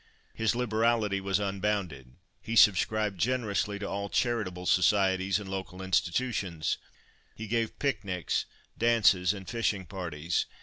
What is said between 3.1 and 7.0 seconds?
generously to all charitable societies and local institutions.